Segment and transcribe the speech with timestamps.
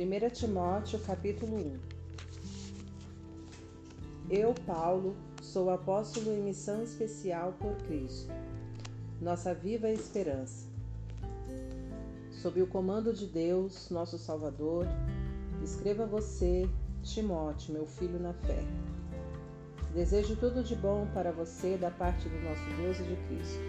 [0.00, 1.78] 1 Timóteo capítulo 1
[4.30, 8.32] Eu, Paulo, sou apóstolo em missão especial por Cristo,
[9.20, 10.66] nossa viva esperança.
[12.30, 14.86] Sob o comando de Deus, nosso Salvador,
[15.62, 16.66] escreva você,
[17.02, 18.64] Timóteo, meu filho na fé.
[19.92, 23.60] Desejo tudo de bom para você da parte do nosso Deus e de Cristo.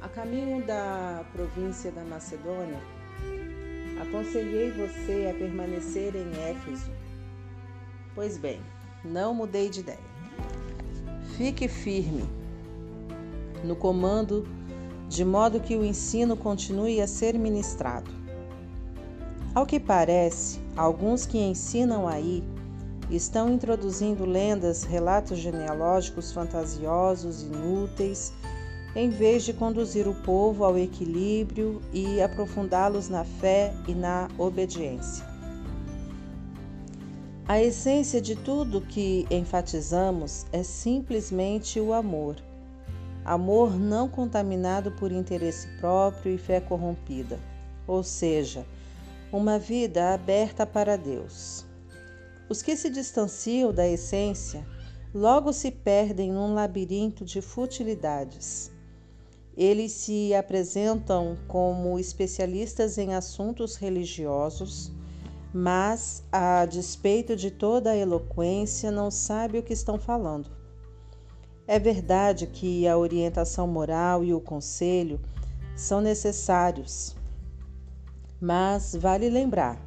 [0.00, 2.80] A caminho da província da Macedônia,
[4.02, 6.90] aconselhei você a permanecer em Éfeso.
[8.14, 8.60] Pois bem,
[9.04, 10.12] não mudei de ideia.
[11.36, 12.24] Fique firme
[13.64, 14.46] no comando,
[15.08, 18.10] de modo que o ensino continue a ser ministrado.
[19.54, 22.42] Ao que parece, alguns que ensinam aí
[23.10, 28.32] estão introduzindo lendas, relatos genealógicos fantasiosos, inúteis,
[28.94, 35.24] em vez de conduzir o povo ao equilíbrio e aprofundá-los na fé e na obediência.
[37.48, 42.36] A essência de tudo que enfatizamos é simplesmente o amor.
[43.24, 47.38] Amor não contaminado por interesse próprio e fé corrompida,
[47.86, 48.66] ou seja,
[49.32, 51.64] uma vida aberta para Deus.
[52.48, 54.66] Os que se distanciam da essência
[55.14, 58.71] logo se perdem num labirinto de futilidades.
[59.56, 64.90] Eles se apresentam como especialistas em assuntos religiosos,
[65.52, 70.50] mas, a despeito de toda a eloquência, não sabem o que estão falando.
[71.66, 75.20] É verdade que a orientação moral e o conselho
[75.76, 77.14] são necessários,
[78.40, 79.80] mas vale lembrar: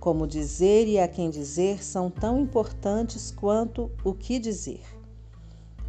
[0.00, 4.82] como dizer e a quem dizer são tão importantes quanto o que dizer.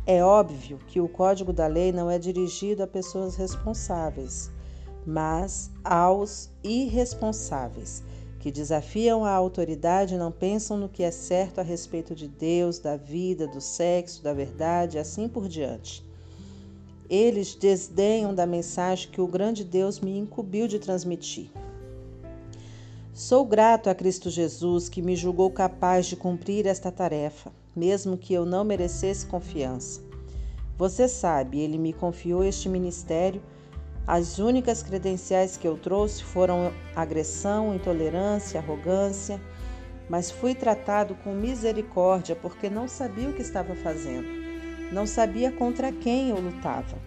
[0.05, 4.51] É óbvio que o código da lei não é dirigido a pessoas responsáveis,
[5.05, 8.03] mas aos irresponsáveis,
[8.37, 12.79] que desafiam a autoridade e não pensam no que é certo a respeito de Deus,
[12.79, 16.05] da vida, do sexo, da verdade e assim por diante.
[17.09, 21.49] Eles desdenham da mensagem que o grande Deus me incumbiu de transmitir.
[23.13, 28.33] Sou grato a Cristo Jesus que me julgou capaz de cumprir esta tarefa, mesmo que
[28.33, 30.01] eu não merecesse confiança.
[30.77, 33.41] Você sabe, ele me confiou este ministério.
[34.05, 39.39] As únicas credenciais que eu trouxe foram agressão, intolerância, arrogância,
[40.09, 44.27] mas fui tratado com misericórdia porque não sabia o que estava fazendo,
[44.91, 46.97] não sabia contra quem eu lutava.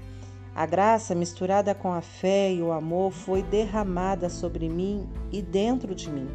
[0.54, 5.94] A graça, misturada com a fé e o amor, foi derramada sobre mim e dentro
[5.94, 6.28] de mim,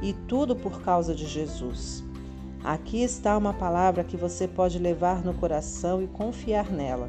[0.00, 2.04] e tudo por causa de Jesus.
[2.62, 7.08] Aqui está uma palavra que você pode levar no coração e confiar nela.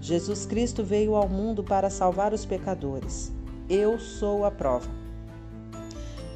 [0.00, 3.32] Jesus Cristo veio ao mundo para salvar os pecadores.
[3.68, 4.90] Eu sou a prova.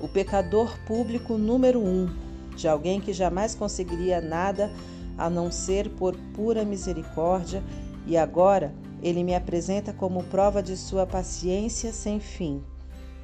[0.00, 2.08] O pecador público número um,
[2.54, 4.70] de alguém que jamais conseguiria nada
[5.18, 7.60] a não ser por pura misericórdia,
[8.06, 8.72] e agora
[9.02, 12.62] ele me apresenta como prova de sua paciência sem fim,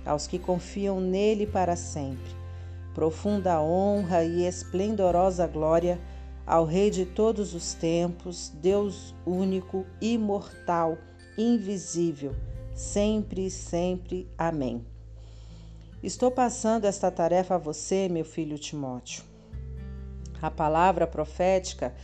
[0.04, 2.39] aos que confiam nele para sempre.
[3.00, 5.98] Profunda honra e esplendorosa glória
[6.46, 10.98] ao Rei de todos os tempos, Deus único, imortal,
[11.38, 12.36] invisível,
[12.74, 14.28] sempre e sempre.
[14.36, 14.84] Amém.
[16.02, 19.24] Estou passando esta tarefa a você, meu filho Timóteo.
[20.42, 21.94] A palavra profética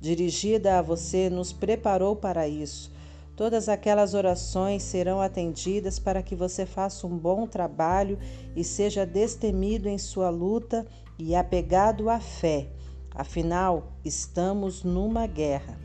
[0.00, 2.95] dirigida a você nos preparou para isso
[3.36, 8.18] Todas aquelas orações serão atendidas para que você faça um bom trabalho
[8.56, 10.86] e seja destemido em sua luta
[11.18, 12.70] e apegado à fé.
[13.14, 15.78] Afinal, estamos numa guerra.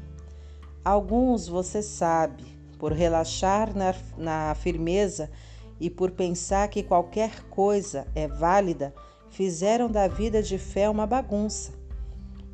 [0.84, 2.46] Alguns, você sabe,
[2.80, 5.30] por relaxar na, na firmeza
[5.78, 8.94] e por pensar que qualquer coisa é válida,
[9.30, 11.74] fizeram da vida de fé uma bagunça.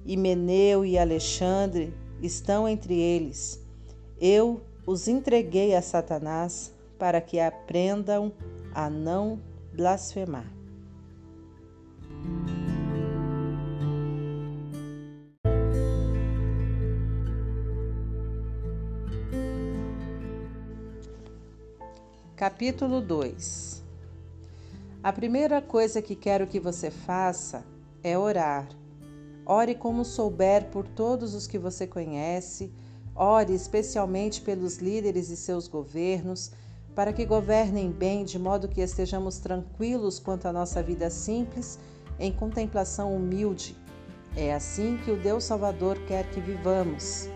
[0.03, 3.63] Himeneu e Alexandre estão entre eles.
[4.19, 8.31] Eu os entreguei a Satanás para que aprendam
[8.73, 9.37] a não
[9.73, 10.49] blasfemar.
[22.37, 23.83] Capítulo 2
[25.03, 27.65] A primeira coisa que quero que você faça
[28.01, 28.69] é orar.
[29.45, 32.71] Ore como souber por todos os que você conhece
[33.17, 36.51] Ore especialmente pelos líderes e seus governos,
[36.93, 41.79] para que governem bem, de modo que estejamos tranquilos quanto à nossa vida simples,
[42.19, 43.75] em contemplação humilde.
[44.35, 47.27] É assim que o Deus Salvador quer que vivamos.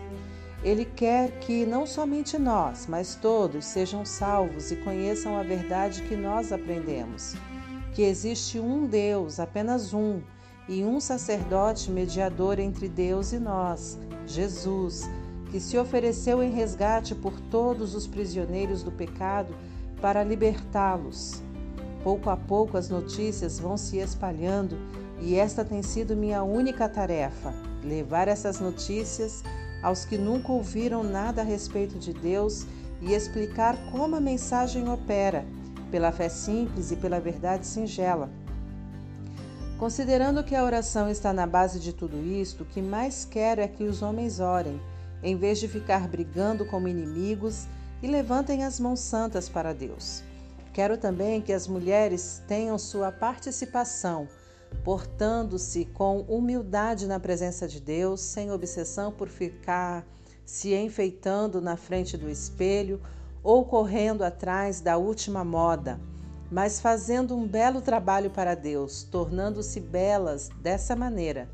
[0.62, 6.14] Ele quer que não somente nós, mas todos sejam salvos e conheçam a verdade que
[6.14, 7.34] nós aprendemos.
[7.92, 10.22] que existe um Deus, apenas um,
[10.68, 15.02] e um sacerdote mediador entre Deus e nós, Jesus,
[15.52, 19.54] que se ofereceu em resgate por todos os prisioneiros do pecado
[20.00, 21.42] para libertá-los.
[22.02, 24.78] Pouco a pouco as notícias vão se espalhando
[25.20, 27.52] e esta tem sido minha única tarefa:
[27.84, 29.44] levar essas notícias
[29.82, 32.64] aos que nunca ouviram nada a respeito de Deus
[33.02, 35.44] e explicar como a mensagem opera,
[35.90, 38.30] pela fé simples e pela verdade singela.
[39.78, 43.68] Considerando que a oração está na base de tudo isto, o que mais quero é
[43.68, 44.80] que os homens orem,
[45.22, 47.66] em vez de ficar brigando como inimigos,
[48.02, 50.24] e levantem as mãos santas para Deus.
[50.72, 54.26] Quero também que as mulheres tenham sua participação
[54.84, 60.04] portando-se com humildade na presença de Deus, sem obsessão por ficar
[60.44, 63.00] se enfeitando na frente do espelho
[63.42, 66.00] ou correndo atrás da última moda,
[66.50, 71.48] mas fazendo um belo trabalho para Deus, tornando-se belas dessa maneira.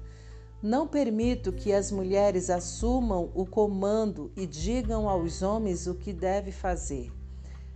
[0.63, 6.51] Não permito que as mulheres assumam o comando e digam aos homens o que deve
[6.51, 7.13] fazer.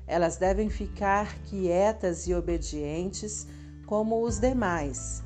[0.06, 3.46] Elas devem ficar quietas e obedientes
[3.86, 5.22] como os demais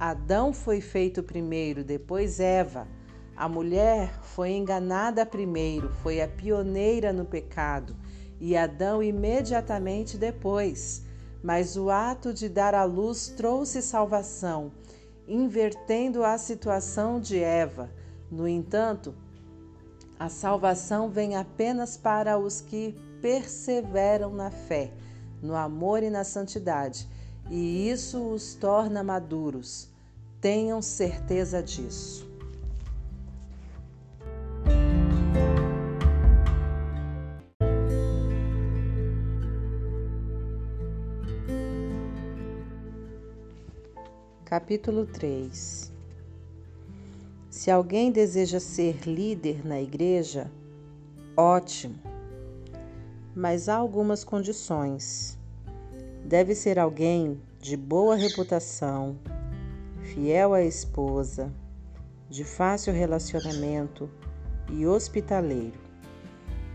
[0.00, 2.88] Adão foi feito primeiro, depois Eva.
[3.36, 7.94] A mulher foi enganada primeiro, foi a pioneira no pecado,
[8.40, 11.02] e Adão imediatamente depois.
[11.42, 14.72] Mas o ato de dar à luz trouxe salvação,
[15.30, 17.88] invertendo a situação de Eva.
[18.30, 19.14] No entanto,
[20.18, 24.92] a salvação vem apenas para os que perseveram na fé,
[25.40, 27.08] no amor e na santidade,
[27.48, 29.88] e isso os torna maduros.
[30.40, 32.29] Tenham certeza disso.
[44.50, 45.92] Capítulo 3
[47.48, 50.50] Se alguém deseja ser líder na igreja,
[51.36, 51.94] ótimo,
[53.32, 55.38] mas há algumas condições.
[56.24, 59.16] Deve ser alguém de boa reputação,
[60.02, 61.54] fiel à esposa,
[62.28, 64.10] de fácil relacionamento
[64.68, 65.78] e hospitaleiro.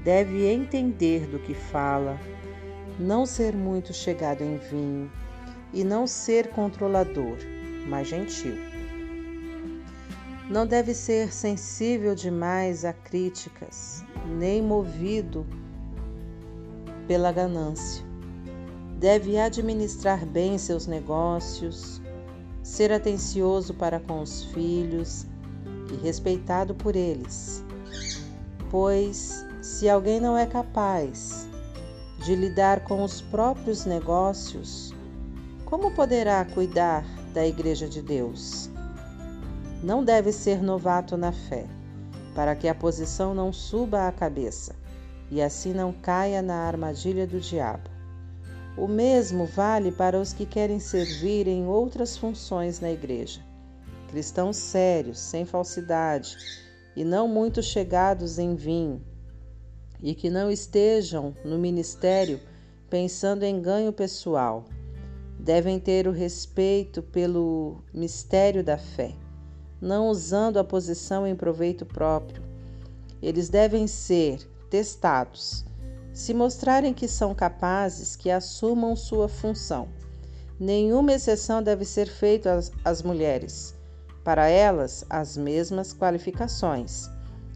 [0.02, 2.18] Deve entender do que fala,
[2.98, 5.12] não ser muito chegado em vinho
[5.74, 7.38] e não ser controlador,
[7.88, 8.56] mas gentil.
[10.50, 14.04] Não deve ser sensível demais a críticas,
[14.38, 15.46] nem movido
[17.08, 18.06] pela ganância.
[19.00, 22.02] Deve administrar bem seus negócios,
[22.62, 25.26] ser atencioso para com os filhos
[25.92, 27.64] e respeitado por eles.
[28.70, 31.48] Pois, se alguém não é capaz
[32.24, 34.94] de lidar com os próprios negócios,
[35.66, 37.04] como poderá cuidar
[37.36, 38.70] da Igreja de Deus?
[39.84, 41.66] Não deve ser novato na fé,
[42.34, 44.74] para que a posição não suba à cabeça
[45.30, 47.90] e assim não caia na armadilha do diabo.
[48.78, 53.42] O mesmo vale para os que querem servir em outras funções na igreja.
[54.08, 56.38] Cristãos sérios, sem falsidade
[56.96, 59.04] e não muito chegados em vinho,
[60.02, 62.40] e que não estejam no ministério
[62.90, 64.66] pensando em ganho pessoal.
[65.46, 69.14] Devem ter o respeito pelo mistério da fé,
[69.80, 72.42] não usando a posição em proveito próprio.
[73.22, 74.40] Eles devem ser
[74.72, 75.64] testados
[76.12, 79.88] se mostrarem que são capazes, que assumam sua função.
[80.60, 83.76] Nenhuma exceção deve ser feita às, às mulheres.
[84.24, 87.08] Para elas, as mesmas qualificações,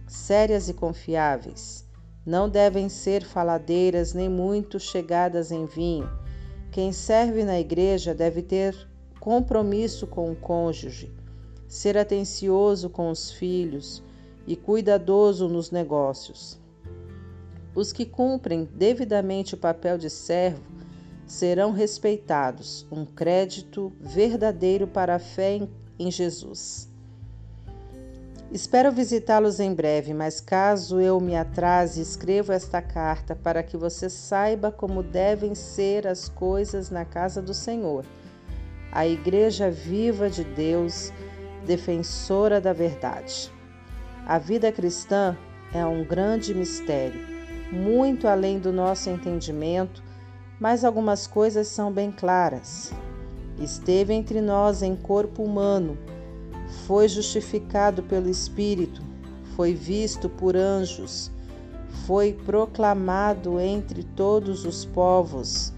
[0.08, 1.84] sérias e confiáveis.
[2.24, 6.08] Não devem ser faladeiras nem muito chegadas em vinho.
[6.71, 8.75] Quem serve na igreja deve ter
[9.19, 11.11] compromisso com o cônjuge,
[11.67, 14.03] ser atencioso com os filhos
[14.45, 16.59] e cuidadoso nos negócios.
[17.75, 20.63] Os que cumprem devidamente o papel de servo
[21.25, 25.67] serão respeitados, um crédito verdadeiro para a fé
[25.99, 26.88] em Jesus.
[28.51, 34.10] Espero visitá-los em breve, mas caso eu me atrase, escrevo esta carta para que você
[34.10, 38.03] saiba como devem ser as coisas na casa do Senhor.
[38.91, 41.13] A Igreja viva de Deus,
[41.65, 43.51] defensora da verdade.
[44.25, 45.38] A vida cristã
[45.72, 47.39] é um grande mistério
[47.72, 50.03] muito além do nosso entendimento,
[50.60, 52.91] mas algumas coisas são bem claras.
[53.60, 55.98] Esteve entre nós em corpo humano,
[56.89, 59.03] foi justificado pelo Espírito,
[59.55, 61.31] foi visto por anjos,
[62.08, 65.72] foi proclamado entre todos os povos,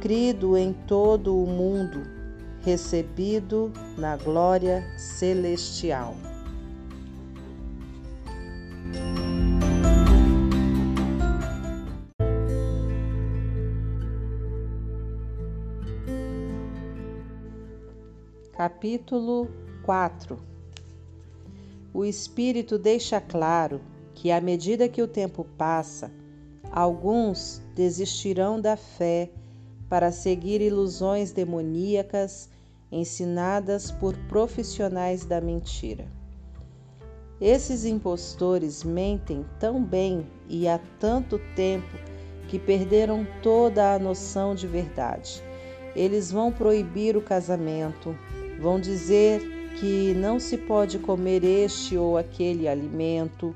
[0.00, 2.02] crido em todo o mundo,
[2.62, 6.16] recebido na glória celestial.
[18.56, 20.38] Capítulo 4
[21.94, 23.80] O Espírito deixa claro
[24.12, 26.12] que, à medida que o tempo passa,
[26.70, 29.30] alguns desistirão da fé
[29.88, 32.50] para seguir ilusões demoníacas
[32.92, 36.06] ensinadas por profissionais da mentira.
[37.40, 41.96] Esses impostores mentem tão bem e há tanto tempo
[42.46, 45.42] que perderam toda a noção de verdade.
[45.96, 48.14] Eles vão proibir o casamento,
[48.60, 53.54] vão dizer que não se pode comer este ou aquele alimento,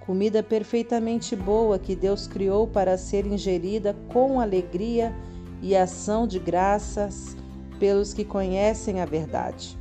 [0.00, 5.14] comida perfeitamente boa que Deus criou para ser ingerida com alegria
[5.60, 7.36] e ação de graças
[7.78, 9.76] pelos que conhecem a verdade.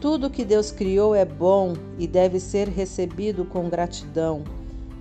[0.00, 4.44] Tudo que Deus criou é bom e deve ser recebido com gratidão.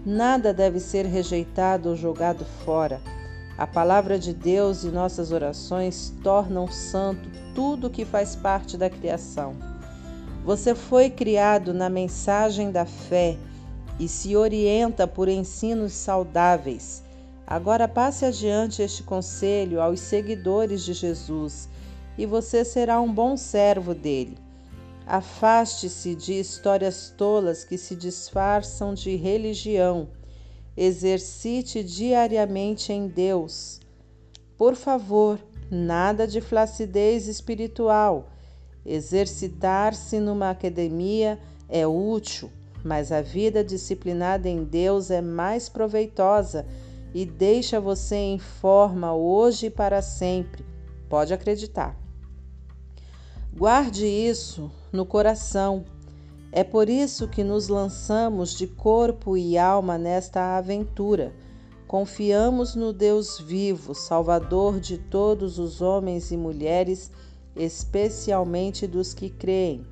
[0.06, 3.00] Nada deve ser rejeitado ou jogado fora.
[3.58, 7.30] A palavra de Deus e nossas orações tornam santo
[7.60, 9.54] tudo que faz parte da criação.
[10.46, 13.38] Você foi criado na mensagem da fé
[14.00, 17.04] e se orienta por ensinos saudáveis.
[17.46, 21.68] Agora passe adiante este conselho aos seguidores de Jesus
[22.18, 24.38] e você será um bom servo dele.
[25.06, 30.08] Afaste-se de histórias tolas que se disfarçam de religião.
[30.78, 33.82] Exercite diariamente em Deus.
[34.58, 35.38] Por favor,
[35.70, 38.30] nada de flacidez espiritual.
[38.86, 42.50] Exercitar-se numa academia é útil,
[42.84, 46.66] mas a vida disciplinada em Deus é mais proveitosa
[47.14, 50.66] e deixa você em forma hoje e para sempre.
[51.10, 51.96] Pode acreditar.
[53.56, 55.84] Guarde isso no coração.
[56.52, 61.34] É por isso que nos lançamos de corpo e alma nesta aventura.
[61.90, 67.10] Confiamos no Deus vivo, Salvador de todos os homens e mulheres,
[67.56, 69.84] especialmente dos que creem.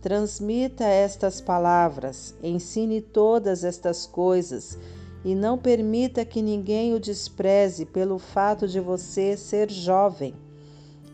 [0.00, 4.78] Transmita estas palavras, ensine todas estas coisas
[5.24, 10.36] e não permita que ninguém o despreze pelo fato de você ser jovem.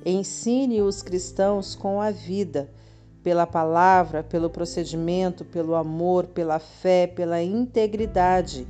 [0.04, 2.70] Ensine os cristãos com a vida,
[3.22, 8.68] pela palavra, pelo procedimento, pelo amor, pela fé, pela integridade.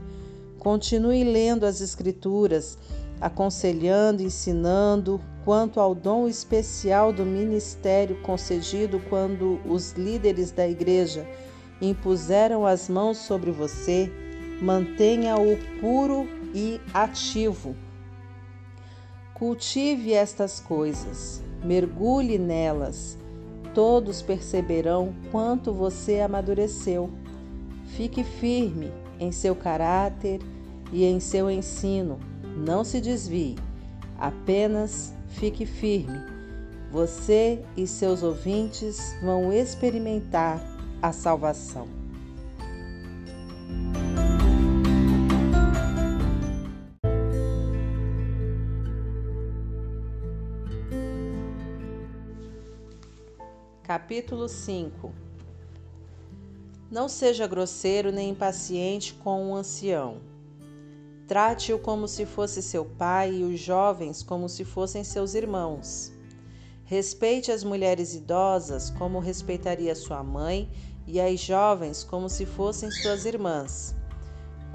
[0.61, 2.79] Continue lendo as Escrituras,
[3.21, 11.26] aconselhando, ensinando quanto ao dom especial do ministério concedido quando os líderes da igreja
[11.83, 14.12] impuseram as mãos sobre você
[14.61, 17.75] mantenha-o puro e ativo.
[19.35, 23.17] Cultive estas coisas, mergulhe nelas,
[23.75, 27.11] todos perceberão quanto você amadureceu.
[27.97, 30.40] Fique firme em seu caráter
[30.92, 32.18] e em seu ensino,
[32.56, 33.56] não se desvie,
[34.18, 36.18] apenas fique firme.
[36.90, 40.61] Você e seus ouvintes vão experimentar
[41.02, 41.88] a salvação.
[53.82, 55.30] Capítulo 5
[56.90, 60.16] Não seja grosseiro nem impaciente com o um ancião.
[61.28, 66.11] Trate-o como se fosse seu pai e os jovens como se fossem seus irmãos.
[66.85, 70.68] Respeite as mulheres idosas como respeitaria sua mãe
[71.06, 73.94] e as jovens como se fossem suas irmãs.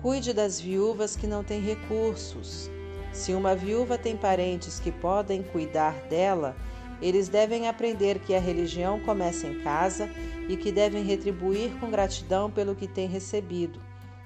[0.01, 2.69] Cuide das viúvas que não têm recursos.
[3.12, 6.55] Se uma viúva tem parentes que podem cuidar dela,
[7.02, 10.10] eles devem aprender que a religião começa em casa
[10.48, 13.80] e que devem retribuir com gratidão pelo que têm recebido.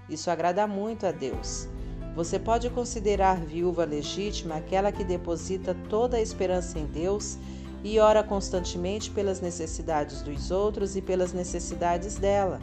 [0.09, 1.67] Isso agrada muito a Deus.
[2.15, 7.37] Você pode considerar viúva legítima aquela que deposita toda a esperança em Deus
[7.83, 12.59] e ora constantemente pelas necessidades dos outros e pelas necessidades dela.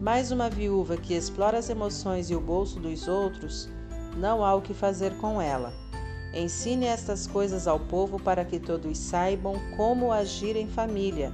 [0.00, 3.68] Mas uma viúva que explora as emoções e o bolso dos outros,
[4.16, 5.72] não há o que fazer com ela.
[6.34, 11.32] Ensine estas coisas ao povo para que todos saibam como agir em família.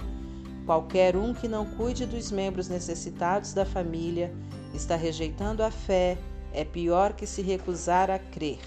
[0.67, 4.31] Qualquer um que não cuide dos membros necessitados da família
[4.75, 6.19] está rejeitando a fé,
[6.53, 8.61] é pior que se recusar a crer.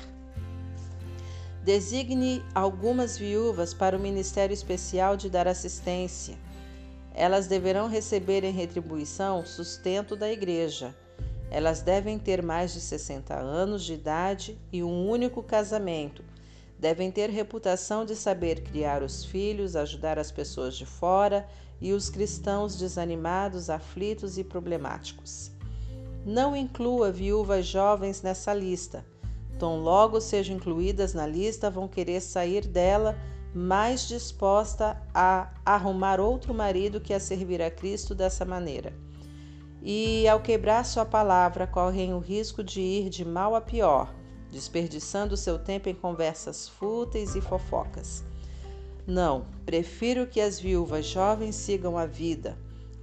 [1.63, 6.35] Designe algumas viúvas para o ministério especial de dar assistência.
[7.13, 10.95] Elas deverão receber em retribuição sustento da igreja.
[11.53, 16.23] Elas devem ter mais de 60 anos de idade e um único casamento.
[16.79, 21.47] devem ter reputação de saber criar os filhos, ajudar as pessoas de fora
[21.79, 25.51] e os cristãos desanimados, aflitos e problemáticos.
[26.25, 29.05] Não inclua viúvas jovens nessa lista.
[29.59, 33.15] Tão logo sejam incluídas na lista, vão querer sair dela
[33.53, 39.02] mais disposta a arrumar outro marido que a servir a Cristo dessa maneira.
[39.83, 44.13] E, ao quebrar sua palavra, correm o risco de ir de mal a pior
[44.53, 48.23] desperdiçando seu tempo em conversas fúteis e fofocas.
[49.05, 52.55] Não, prefiro que as viúvas jovens sigam a vida.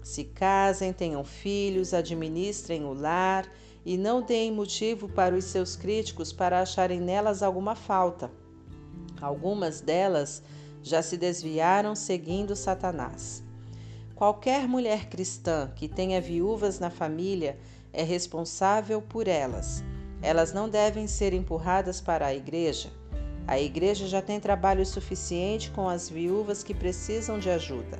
[0.02, 3.50] Se casem, tenham filhos, administrem o lar
[3.84, 8.30] e não deem motivo para os seus críticos para acharem nelas alguma falta.
[9.20, 10.42] Algumas delas
[10.82, 13.42] já se desviaram seguindo Satanás.
[14.20, 17.58] Qualquer mulher cristã que tenha viúvas na família
[17.90, 19.82] é responsável por elas
[20.22, 22.90] elas não devem ser empurradas para a igreja.
[23.46, 27.98] A igreja já tem trabalho suficiente com as viúvas que precisam de ajuda.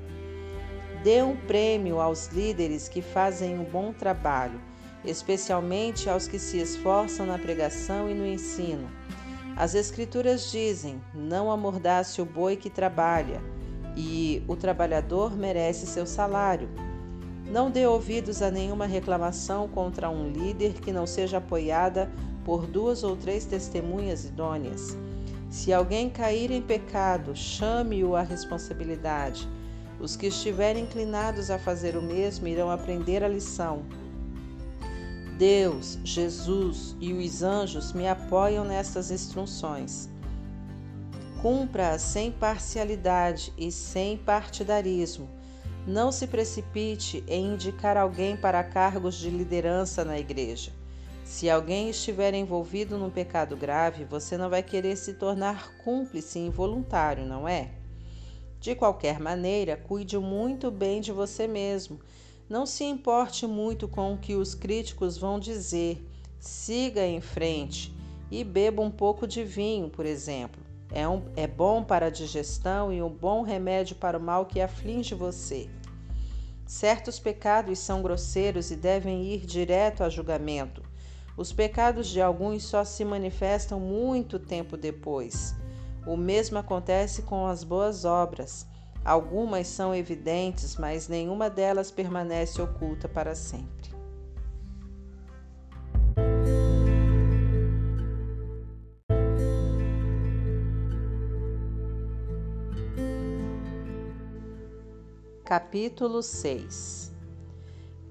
[1.02, 4.60] Dê um prêmio aos líderes que fazem um bom trabalho,
[5.04, 8.88] especialmente aos que se esforçam na pregação e no ensino.
[9.56, 13.42] As Escrituras dizem: não amordace o boi que trabalha,
[14.00, 16.70] e o trabalhador merece seu salário.
[17.52, 22.10] Não dê ouvidos a nenhuma reclamação contra um líder que não seja apoiada
[22.42, 24.96] por duas ou três testemunhas idôneas.
[25.50, 29.46] Se alguém cair em pecado, chame-o à responsabilidade.
[30.00, 33.82] Os que estiverem inclinados a fazer o mesmo irão aprender a lição.
[35.36, 40.08] Deus, Jesus e os anjos me apoiam nestas instruções.
[41.40, 45.40] Cumpra-as sem parcialidade e sem partidarismo
[45.86, 50.72] não se precipite em indicar alguém para cargos de liderança na igreja.
[51.24, 57.24] Se alguém estiver envolvido num pecado grave, você não vai querer se tornar cúmplice involuntário,
[57.24, 57.70] não é?
[58.60, 62.00] De qualquer maneira, cuide muito bem de você mesmo.
[62.48, 66.04] Não se importe muito com o que os críticos vão dizer.
[66.38, 67.94] Siga em frente
[68.30, 70.59] e beba um pouco de vinho, por exemplo.
[70.92, 74.60] É, um, é bom para a digestão e um bom remédio para o mal que
[74.60, 75.70] aflige você.
[76.66, 80.82] Certos pecados são grosseiros e devem ir direto a julgamento.
[81.36, 85.54] Os pecados de alguns só se manifestam muito tempo depois.
[86.06, 88.66] O mesmo acontece com as boas obras.
[89.04, 93.79] Algumas são evidentes, mas nenhuma delas permanece oculta para sempre.
[105.50, 107.10] Capítulo 6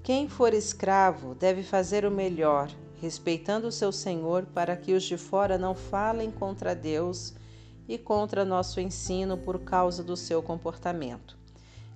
[0.02, 5.16] Quem for escravo deve fazer o melhor, respeitando o seu senhor, para que os de
[5.16, 7.32] fora não falem contra Deus
[7.88, 11.34] e contra nosso ensino por causa do seu comportamento.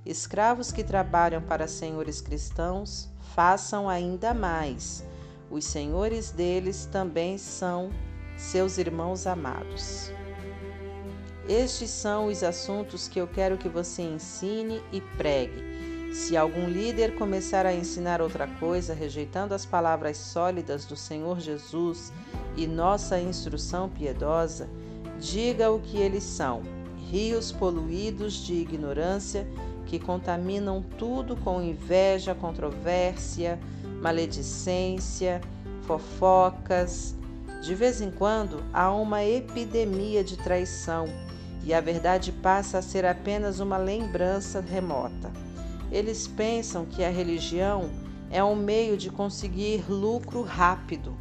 [0.07, 5.05] Escravos que trabalham para senhores cristãos, façam ainda mais.
[5.51, 7.91] Os senhores deles também são
[8.39, 10.11] seus irmãos amados.
[11.49, 15.63] Estes são os assuntos que eu quero que você ensine e pregue.
[16.15, 22.13] Se algum líder começar a ensinar outra coisa, rejeitando as palavras sólidas do Senhor Jesus
[22.57, 24.69] e nossa instrução piedosa,
[25.19, 26.63] diga o que eles são:
[27.11, 29.47] rios poluídos de ignorância
[29.87, 33.59] que contaminam tudo com inveja, controvérsia,
[34.01, 35.41] maledicência,
[35.83, 37.15] fofocas.
[37.65, 41.07] De vez em quando há uma epidemia de traição
[41.65, 45.33] e a verdade passa a ser apenas uma lembrança remota.
[45.91, 47.89] Eles pensam que a religião
[48.31, 51.17] é um meio de conseguir lucro rápido.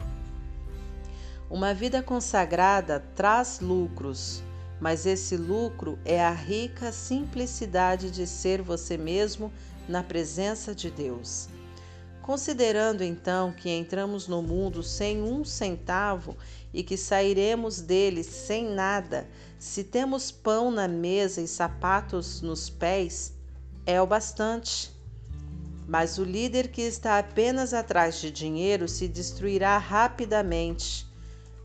[1.49, 4.43] Uma vida consagrada traz lucros,
[4.82, 9.49] mas esse lucro é a rica simplicidade de ser você mesmo
[9.88, 11.47] na presença de Deus.
[12.24, 16.38] Considerando então que entramos no mundo sem um centavo
[16.74, 19.28] e que sairemos dele sem nada,
[19.60, 23.34] se temos pão na mesa e sapatos nos pés,
[23.86, 24.90] é o bastante.
[25.86, 31.06] Mas o líder que está apenas atrás de dinheiro se destruirá rapidamente.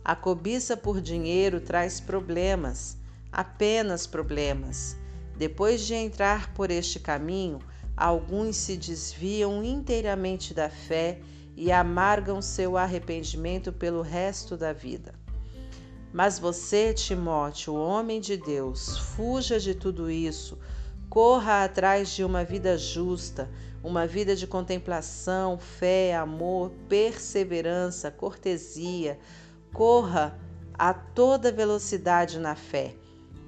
[0.05, 2.97] A cobiça por dinheiro traz problemas,
[3.31, 4.97] apenas problemas.
[5.37, 7.61] Depois de entrar por este caminho,
[7.99, 11.19] Alguns se desviam inteiramente da fé
[11.57, 15.13] e amargam seu arrependimento pelo resto da vida.
[16.13, 20.57] Mas você, Timóteo, homem de Deus, fuja de tudo isso,
[21.11, 23.51] corra atrás de uma vida justa,
[23.83, 29.19] uma vida de contemplação, fé, amor, perseverança, cortesia.
[29.73, 30.39] Corra
[30.75, 32.95] a toda velocidade na fé.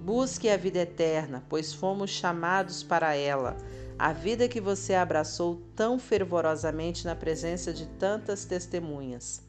[0.00, 3.56] Busque a vida eterna, pois fomos chamados para ela.
[4.02, 9.42] A vida que você abraçou tão fervorosamente na presença de tantas testemunhas.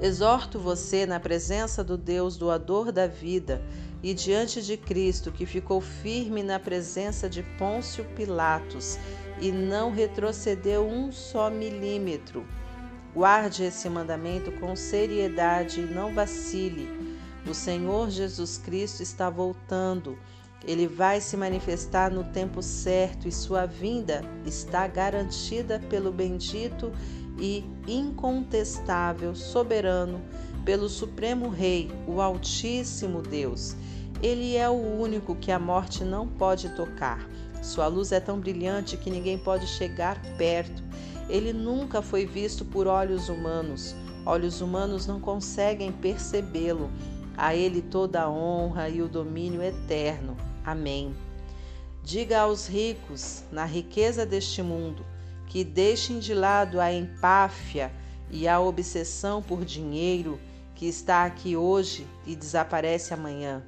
[0.00, 3.60] Exorto você na presença do Deus doador da vida
[4.02, 8.98] e diante de Cristo, que ficou firme na presença de Pôncio Pilatos
[9.38, 12.46] e não retrocedeu um só milímetro.
[13.12, 16.88] Guarde esse mandamento com seriedade e não vacile.
[17.46, 20.18] O Senhor Jesus Cristo está voltando.
[20.66, 26.92] Ele vai se manifestar no tempo certo e sua vinda está garantida pelo bendito
[27.38, 30.20] e incontestável soberano,
[30.64, 33.74] pelo Supremo Rei, o Altíssimo Deus.
[34.22, 37.26] Ele é o único que a morte não pode tocar.
[37.62, 40.82] Sua luz é tão brilhante que ninguém pode chegar perto.
[41.28, 43.94] Ele nunca foi visto por olhos humanos.
[44.26, 46.90] Olhos humanos não conseguem percebê-lo.
[47.34, 50.36] A ele toda a honra e o domínio eterno.
[50.70, 51.16] Amém.
[52.00, 55.04] Diga aos ricos, na riqueza deste mundo,
[55.48, 57.92] que deixem de lado a empáfia
[58.30, 60.40] e a obsessão por dinheiro
[60.76, 63.64] que está aqui hoje e desaparece amanhã.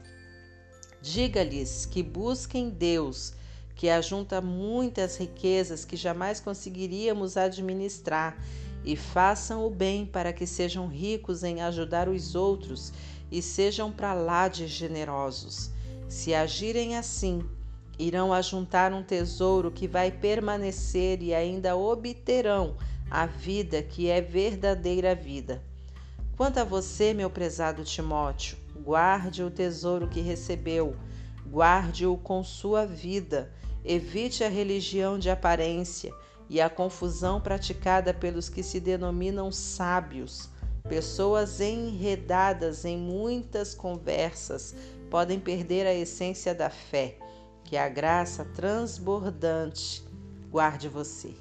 [1.01, 3.35] Diga-lhes que busquem Deus,
[3.75, 8.39] que ajunta muitas riquezas que jamais conseguiríamos administrar,
[8.85, 12.93] e façam o bem para que sejam ricos em ajudar os outros
[13.29, 15.72] e sejam para lá de generosos.
[16.13, 17.43] Se agirem assim,
[17.99, 22.77] irão ajuntar um tesouro que vai permanecer e ainda obterão
[23.11, 25.63] a vida que é verdadeira vida.
[26.37, 30.95] Quanto a você, meu prezado Timóteo, guarde o tesouro que recebeu,
[31.51, 33.51] guarde-o com sua vida,
[33.83, 36.13] evite a religião de aparência
[36.47, 40.51] e a confusão praticada pelos que se denominam sábios.
[40.87, 44.75] Pessoas enredadas em muitas conversas
[45.13, 47.19] podem perder a essência da fé.
[47.65, 50.03] Que é a graça transbordante
[50.51, 51.35] guarde você.